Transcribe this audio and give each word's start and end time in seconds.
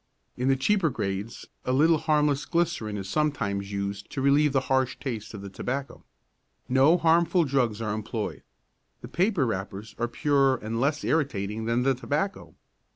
In 0.35 0.47
the 0.47 0.55
cheaper 0.55 0.89
grades 0.89 1.45
a 1.63 1.71
little 1.71 1.99
harmless 1.99 2.45
glycerine 2.47 2.97
is 2.97 3.07
sometimes 3.07 3.71
used 3.71 4.09
to 4.09 4.19
relieve 4.21 4.51
the 4.51 4.61
harsh 4.61 4.97
taste 4.99 5.35
of 5.35 5.43
the 5.43 5.49
tobacco. 5.51 6.03
No 6.67 6.97
harmful 6.97 7.43
drugs 7.43 7.83
are 7.83 7.93
employed. 7.93 8.41
The 9.01 9.07
paper 9.07 9.45
wrappers 9.45 9.93
are 9.99 10.07
purer 10.07 10.55
and 10.55 10.81
less 10.81 11.03
irritating 11.03 11.65
than 11.65 11.83
the 11.83 11.93
tobacco. 11.93 12.55